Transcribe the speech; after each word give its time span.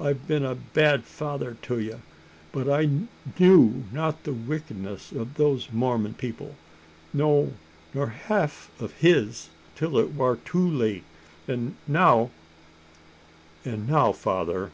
I've 0.00 0.26
been 0.26 0.42
a 0.42 0.54
bad 0.54 1.04
father 1.04 1.58
to 1.60 1.78
ye; 1.78 1.96
but 2.50 2.66
I 2.66 2.88
knew 3.38 3.84
not 3.92 4.24
the 4.24 4.32
wickedness 4.32 5.12
o' 5.12 5.24
these 5.24 5.70
Mormon 5.70 6.14
people. 6.14 6.54
No 7.12 7.52
nor 7.92 8.06
half 8.06 8.70
o' 8.80 8.86
his, 8.88 9.50
till 9.74 9.98
it 9.98 10.12
war 10.14 10.38
too 10.46 10.66
late; 10.66 11.04
an' 11.46 11.76
now" 11.86 12.30
"And 13.66 13.86
now, 13.86 14.12
father!" 14.12 14.64